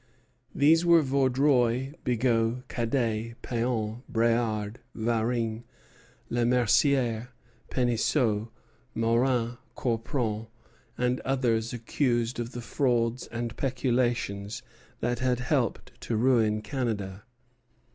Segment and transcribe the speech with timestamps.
[0.55, 5.63] These were Vaudreuil, Bigot, Cadet, Péan, Bréard, Varin,
[6.27, 7.29] Le Mercier,
[7.69, 8.49] Penisseault,
[8.95, 10.47] Maurin, Corpron,
[10.97, 14.63] and others accused of the frauds and peculations
[15.01, 17.21] that had helped to ruin Canada.